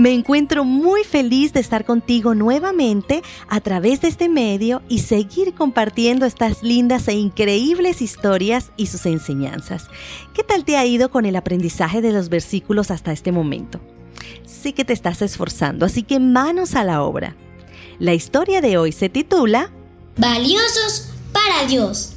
Me 0.00 0.14
encuentro 0.14 0.64
muy 0.64 1.04
feliz 1.04 1.52
de 1.52 1.60
estar 1.60 1.84
contigo 1.84 2.34
nuevamente 2.34 3.22
a 3.48 3.60
través 3.60 4.00
de 4.00 4.08
este 4.08 4.30
medio 4.30 4.80
y 4.88 5.00
seguir 5.00 5.52
compartiendo 5.52 6.24
estas 6.24 6.62
lindas 6.62 7.06
e 7.08 7.12
increíbles 7.12 8.00
historias 8.00 8.72
y 8.78 8.86
sus 8.86 9.04
enseñanzas. 9.04 9.88
¿Qué 10.32 10.42
tal 10.42 10.64
te 10.64 10.78
ha 10.78 10.86
ido 10.86 11.10
con 11.10 11.26
el 11.26 11.36
aprendizaje 11.36 12.00
de 12.00 12.12
los 12.12 12.30
versículos 12.30 12.90
hasta 12.90 13.12
este 13.12 13.30
momento? 13.30 13.78
Sé 14.46 14.72
que 14.72 14.86
te 14.86 14.94
estás 14.94 15.20
esforzando, 15.20 15.84
así 15.84 16.02
que 16.02 16.18
manos 16.18 16.76
a 16.76 16.84
la 16.84 17.02
obra. 17.02 17.36
La 17.98 18.14
historia 18.14 18.62
de 18.62 18.78
hoy 18.78 18.92
se 18.92 19.10
titula 19.10 19.70
Valiosos 20.16 21.10
para 21.30 21.66
Dios 21.66 22.14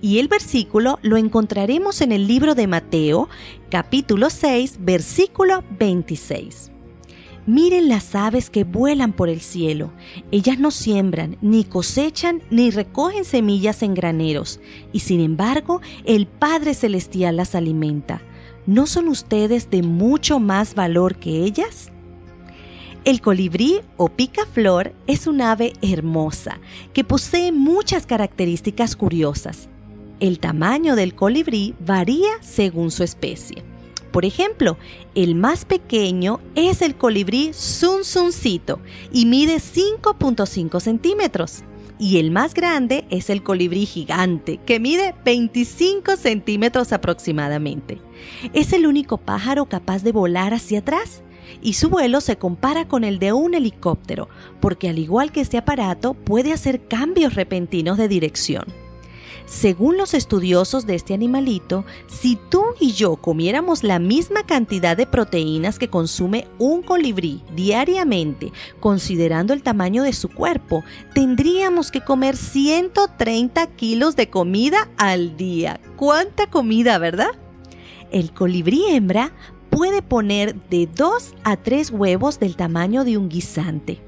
y 0.00 0.18
el 0.18 0.28
versículo 0.28 0.98
lo 1.02 1.16
encontraremos 1.16 2.00
en 2.00 2.12
el 2.12 2.26
libro 2.26 2.54
de 2.54 2.66
Mateo, 2.66 3.28
capítulo 3.70 4.30
6, 4.30 4.78
versículo 4.80 5.62
26. 5.78 6.70
Miren 7.46 7.88
las 7.88 8.14
aves 8.14 8.50
que 8.50 8.64
vuelan 8.64 9.12
por 9.12 9.28
el 9.28 9.40
cielo. 9.40 9.92
Ellas 10.30 10.58
no 10.58 10.70
siembran, 10.70 11.36
ni 11.40 11.64
cosechan, 11.64 12.42
ni 12.50 12.70
recogen 12.70 13.24
semillas 13.24 13.82
en 13.82 13.94
graneros, 13.94 14.60
y 14.92 15.00
sin 15.00 15.20
embargo 15.20 15.80
el 16.04 16.26
Padre 16.26 16.74
Celestial 16.74 17.36
las 17.36 17.54
alimenta. 17.54 18.22
¿No 18.66 18.86
son 18.86 19.08
ustedes 19.08 19.70
de 19.70 19.82
mucho 19.82 20.38
más 20.38 20.74
valor 20.74 21.16
que 21.16 21.44
ellas? 21.44 21.90
El 23.04 23.22
colibrí 23.22 23.80
o 23.96 24.10
picaflor 24.10 24.92
es 25.06 25.26
un 25.26 25.40
ave 25.40 25.72
hermosa 25.80 26.60
que 26.92 27.02
posee 27.02 27.50
muchas 27.50 28.04
características 28.04 28.94
curiosas 28.94 29.70
el 30.20 30.38
tamaño 30.38 30.94
del 30.94 31.14
colibrí 31.14 31.74
varía 31.80 32.30
según 32.40 32.90
su 32.90 33.02
especie. 33.02 33.64
Por 34.12 34.24
ejemplo, 34.24 34.76
el 35.14 35.34
más 35.34 35.64
pequeño 35.64 36.40
es 36.54 36.82
el 36.82 36.96
colibrí 36.96 37.52
zunzuncito 37.54 38.80
y 39.12 39.26
mide 39.26 39.56
5.5 39.56 40.80
centímetros. 40.80 41.62
Y 41.98 42.18
el 42.18 42.30
más 42.30 42.54
grande 42.54 43.04
es 43.10 43.28
el 43.28 43.42
colibrí 43.42 43.84
gigante, 43.84 44.58
que 44.64 44.80
mide 44.80 45.14
25 45.24 46.16
centímetros 46.16 46.92
aproximadamente. 46.92 48.00
Es 48.54 48.72
el 48.72 48.86
único 48.86 49.18
pájaro 49.18 49.66
capaz 49.66 50.02
de 50.02 50.12
volar 50.12 50.54
hacia 50.54 50.78
atrás 50.78 51.22
y 51.60 51.74
su 51.74 51.90
vuelo 51.90 52.20
se 52.20 52.36
compara 52.36 52.88
con 52.88 53.04
el 53.04 53.18
de 53.18 53.32
un 53.32 53.54
helicóptero, 53.54 54.28
porque 54.60 54.88
al 54.88 54.98
igual 54.98 55.30
que 55.30 55.40
este 55.42 55.58
aparato 55.58 56.14
puede 56.14 56.52
hacer 56.52 56.86
cambios 56.88 57.34
repentinos 57.34 57.98
de 57.98 58.08
dirección. 58.08 58.64
Según 59.50 59.96
los 59.96 60.14
estudiosos 60.14 60.86
de 60.86 60.94
este 60.94 61.12
animalito, 61.12 61.84
si 62.06 62.36
tú 62.36 62.62
y 62.78 62.92
yo 62.92 63.16
comiéramos 63.16 63.82
la 63.82 63.98
misma 63.98 64.44
cantidad 64.46 64.96
de 64.96 65.08
proteínas 65.08 65.80
que 65.80 65.88
consume 65.88 66.46
un 66.60 66.82
colibrí 66.82 67.42
diariamente, 67.56 68.52
considerando 68.78 69.52
el 69.52 69.64
tamaño 69.64 70.04
de 70.04 70.12
su 70.12 70.28
cuerpo, 70.28 70.84
tendríamos 71.14 71.90
que 71.90 72.00
comer 72.00 72.36
130 72.36 73.66
kilos 73.74 74.14
de 74.14 74.30
comida 74.30 74.88
al 74.96 75.36
día. 75.36 75.80
¿Cuánta 75.96 76.46
comida, 76.48 76.98
verdad? 76.98 77.32
El 78.12 78.32
colibrí 78.32 78.84
hembra 78.86 79.32
puede 79.68 80.00
poner 80.00 80.54
de 80.70 80.86
2 80.86 81.34
a 81.42 81.56
3 81.56 81.90
huevos 81.90 82.38
del 82.38 82.54
tamaño 82.54 83.02
de 83.02 83.18
un 83.18 83.28
guisante. 83.28 84.00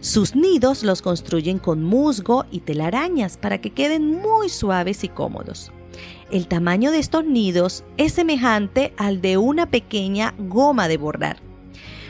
Sus 0.00 0.34
nidos 0.34 0.82
los 0.82 1.02
construyen 1.02 1.58
con 1.58 1.82
musgo 1.82 2.44
y 2.50 2.60
telarañas 2.60 3.36
para 3.36 3.60
que 3.60 3.70
queden 3.70 4.20
muy 4.20 4.48
suaves 4.48 5.04
y 5.04 5.08
cómodos. 5.08 5.72
El 6.30 6.48
tamaño 6.48 6.90
de 6.90 6.98
estos 6.98 7.24
nidos 7.24 7.84
es 7.96 8.12
semejante 8.12 8.92
al 8.96 9.20
de 9.20 9.36
una 9.36 9.70
pequeña 9.70 10.34
goma 10.38 10.88
de 10.88 10.96
borrar. 10.96 11.38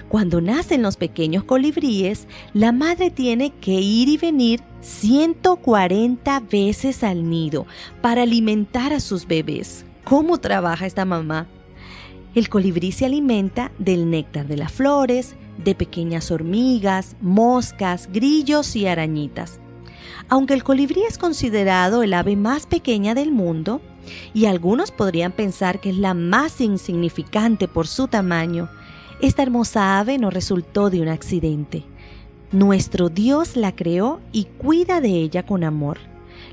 Cuando 0.08 0.40
nacen 0.40 0.82
los 0.82 0.96
pequeños 0.96 1.44
colibríes, 1.44 2.28
la 2.52 2.72
madre 2.72 3.10
tiene 3.10 3.50
que 3.60 3.72
ir 3.72 4.08
y 4.08 4.16
venir 4.16 4.60
140 4.80 6.40
veces 6.40 7.02
al 7.02 7.28
nido 7.28 7.66
para 8.00 8.22
alimentar 8.22 8.92
a 8.92 9.00
sus 9.00 9.26
bebés. 9.26 9.84
¿Cómo 10.04 10.38
trabaja 10.38 10.86
esta 10.86 11.04
mamá? 11.04 11.46
El 12.34 12.48
colibrí 12.48 12.92
se 12.92 13.06
alimenta 13.06 13.72
del 13.78 14.10
néctar 14.10 14.46
de 14.46 14.56
las 14.56 14.72
flores, 14.72 15.36
de 15.58 15.74
pequeñas 15.74 16.30
hormigas, 16.30 17.16
moscas, 17.20 18.08
grillos 18.12 18.76
y 18.76 18.86
arañitas. 18.86 19.60
Aunque 20.28 20.54
el 20.54 20.64
colibrí 20.64 21.02
es 21.02 21.18
considerado 21.18 22.02
el 22.02 22.14
ave 22.14 22.36
más 22.36 22.66
pequeña 22.66 23.14
del 23.14 23.32
mundo, 23.32 23.80
y 24.34 24.46
algunos 24.46 24.90
podrían 24.90 25.32
pensar 25.32 25.80
que 25.80 25.90
es 25.90 25.96
la 25.96 26.14
más 26.14 26.60
insignificante 26.60 27.68
por 27.68 27.86
su 27.86 28.08
tamaño, 28.08 28.68
esta 29.20 29.42
hermosa 29.42 29.98
ave 29.98 30.18
no 30.18 30.30
resultó 30.30 30.90
de 30.90 31.00
un 31.00 31.08
accidente. 31.08 31.84
Nuestro 32.52 33.08
Dios 33.08 33.56
la 33.56 33.74
creó 33.74 34.20
y 34.32 34.44
cuida 34.44 35.00
de 35.00 35.08
ella 35.08 35.46
con 35.46 35.64
amor. 35.64 35.98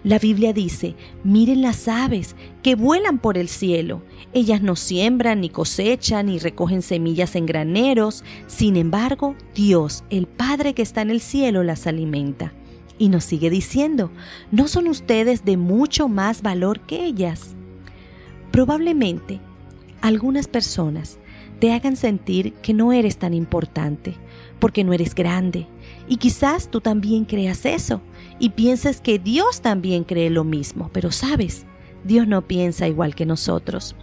La 0.03 0.17
Biblia 0.17 0.51
dice, 0.51 0.95
miren 1.23 1.61
las 1.61 1.87
aves 1.87 2.35
que 2.63 2.73
vuelan 2.73 3.19
por 3.19 3.37
el 3.37 3.47
cielo. 3.47 4.01
Ellas 4.33 4.63
no 4.63 4.75
siembran, 4.75 5.41
ni 5.41 5.49
cosechan, 5.49 6.25
ni 6.25 6.39
recogen 6.39 6.81
semillas 6.81 7.35
en 7.35 7.45
graneros. 7.45 8.23
Sin 8.47 8.77
embargo, 8.77 9.35
Dios, 9.53 10.03
el 10.09 10.25
Padre 10.25 10.73
que 10.73 10.81
está 10.81 11.03
en 11.03 11.11
el 11.11 11.21
cielo, 11.21 11.61
las 11.61 11.85
alimenta. 11.85 12.51
Y 12.97 13.09
nos 13.09 13.25
sigue 13.25 13.51
diciendo, 13.51 14.11
¿no 14.51 14.67
son 14.67 14.87
ustedes 14.87 15.45
de 15.45 15.57
mucho 15.57 16.07
más 16.07 16.41
valor 16.41 16.79
que 16.79 17.05
ellas? 17.05 17.55
Probablemente 18.51 19.39
algunas 20.01 20.47
personas 20.47 21.19
te 21.59 21.73
hagan 21.73 21.95
sentir 21.95 22.53
que 22.53 22.73
no 22.73 22.91
eres 22.91 23.17
tan 23.17 23.35
importante, 23.35 24.15
porque 24.57 24.83
no 24.83 24.93
eres 24.93 25.13
grande. 25.13 25.67
Y 26.07 26.17
quizás 26.17 26.69
tú 26.71 26.81
también 26.81 27.25
creas 27.25 27.65
eso 27.67 28.01
y 28.41 28.49
pienses 28.49 29.01
que 29.01 29.19
Dios 29.19 29.61
también 29.61 30.03
cree 30.03 30.31
lo 30.31 30.43
mismo, 30.43 30.89
pero 30.91 31.11
sabes, 31.11 31.67
Dios 32.03 32.27
no 32.27 32.41
piensa 32.41 32.87
igual 32.87 33.13
que 33.13 33.27
nosotros. 33.27 33.95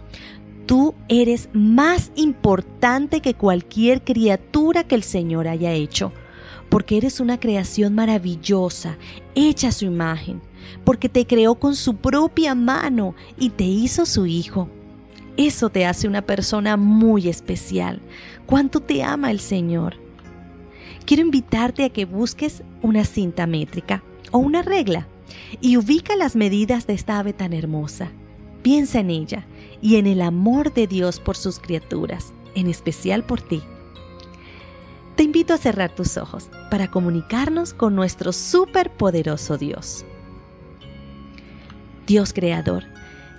Tú 0.65 0.95
eres 1.09 1.49
más 1.51 2.13
importante 2.15 3.19
que 3.19 3.33
cualquier 3.33 4.01
criatura 4.01 4.85
que 4.85 4.95
el 4.95 5.03
Señor 5.03 5.49
haya 5.49 5.73
hecho, 5.73 6.13
porque 6.69 6.95
eres 6.95 7.19
una 7.19 7.37
creación 7.37 7.95
maravillosa, 7.95 8.97
hecha 9.35 9.67
a 9.67 9.71
su 9.73 9.83
imagen, 9.83 10.41
porque 10.85 11.09
te 11.09 11.27
creó 11.27 11.55
con 11.55 11.75
su 11.75 11.97
propia 11.97 12.55
mano 12.55 13.15
y 13.37 13.49
te 13.49 13.65
hizo 13.65 14.05
su 14.05 14.25
hijo. 14.25 14.69
Eso 15.35 15.69
te 15.69 15.85
hace 15.85 16.07
una 16.07 16.21
persona 16.21 16.77
muy 16.77 17.27
especial. 17.27 17.99
¿Cuánto 18.45 18.79
te 18.79 19.03
ama 19.03 19.31
el 19.31 19.41
Señor? 19.41 19.97
Quiero 21.05 21.23
invitarte 21.23 21.83
a 21.83 21.89
que 21.89 22.05
busques 22.05 22.63
una 22.81 23.03
cinta 23.03 23.45
métrica 23.45 24.01
o 24.31 24.37
una 24.37 24.61
regla 24.61 25.07
y 25.61 25.77
ubica 25.77 26.15
las 26.15 26.35
medidas 26.35 26.87
de 26.87 26.93
esta 26.93 27.19
ave 27.19 27.33
tan 27.33 27.53
hermosa. 27.53 28.11
Piensa 28.61 28.99
en 28.99 29.09
ella 29.09 29.45
y 29.81 29.95
en 29.95 30.07
el 30.07 30.21
amor 30.21 30.73
de 30.73 30.87
Dios 30.87 31.19
por 31.19 31.37
sus 31.37 31.59
criaturas, 31.59 32.33
en 32.55 32.67
especial 32.67 33.23
por 33.23 33.41
ti. 33.41 33.61
Te 35.15 35.23
invito 35.23 35.53
a 35.53 35.57
cerrar 35.57 35.93
tus 35.93 36.17
ojos 36.17 36.49
para 36.71 36.89
comunicarnos 36.89 37.73
con 37.73 37.95
nuestro 37.95 38.31
superpoderoso 38.31 39.57
Dios. 39.57 40.05
Dios 42.07 42.33
Creador, 42.33 42.85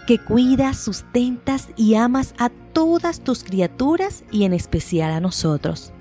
que 0.06 0.18
cuidas, 0.18 0.78
sustentas 0.78 1.68
y 1.76 1.94
amas 1.94 2.34
a 2.38 2.50
todas 2.50 3.20
tus 3.20 3.44
criaturas 3.44 4.24
y 4.30 4.44
en 4.44 4.52
especial 4.52 5.10
a 5.10 5.20
nosotros. 5.20 5.92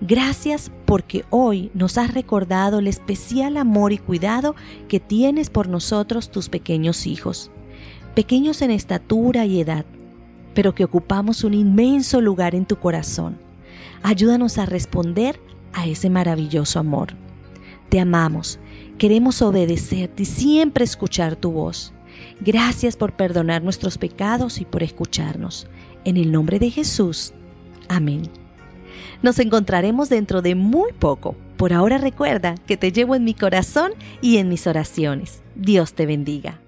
Gracias 0.00 0.70
porque 0.84 1.24
hoy 1.30 1.70
nos 1.74 1.98
has 1.98 2.12
recordado 2.14 2.78
el 2.78 2.86
especial 2.86 3.56
amor 3.56 3.92
y 3.92 3.98
cuidado 3.98 4.54
que 4.88 5.00
tienes 5.00 5.50
por 5.50 5.68
nosotros 5.68 6.30
tus 6.30 6.48
pequeños 6.48 7.06
hijos, 7.06 7.50
pequeños 8.14 8.62
en 8.62 8.70
estatura 8.70 9.46
y 9.46 9.60
edad, 9.60 9.84
pero 10.54 10.74
que 10.74 10.84
ocupamos 10.84 11.44
un 11.44 11.54
inmenso 11.54 12.20
lugar 12.20 12.54
en 12.54 12.66
tu 12.66 12.76
corazón. 12.76 13.38
Ayúdanos 14.02 14.58
a 14.58 14.66
responder 14.66 15.40
a 15.72 15.86
ese 15.86 16.10
maravilloso 16.10 16.78
amor. 16.78 17.14
Te 17.88 18.00
amamos, 18.00 18.58
queremos 18.98 19.42
obedecerte 19.42 20.22
y 20.22 20.26
siempre 20.26 20.84
escuchar 20.84 21.36
tu 21.36 21.52
voz. 21.52 21.92
Gracias 22.40 22.96
por 22.96 23.12
perdonar 23.12 23.62
nuestros 23.62 23.98
pecados 23.98 24.60
y 24.60 24.64
por 24.64 24.82
escucharnos. 24.82 25.66
En 26.04 26.16
el 26.16 26.30
nombre 26.30 26.58
de 26.58 26.70
Jesús. 26.70 27.32
Amén. 27.88 28.43
Nos 29.22 29.38
encontraremos 29.38 30.08
dentro 30.08 30.42
de 30.42 30.54
muy 30.54 30.92
poco. 30.92 31.36
Por 31.56 31.72
ahora 31.72 31.98
recuerda 31.98 32.56
que 32.66 32.76
te 32.76 32.92
llevo 32.92 33.14
en 33.14 33.24
mi 33.24 33.34
corazón 33.34 33.92
y 34.20 34.38
en 34.38 34.48
mis 34.48 34.66
oraciones. 34.66 35.42
Dios 35.54 35.94
te 35.94 36.06
bendiga. 36.06 36.60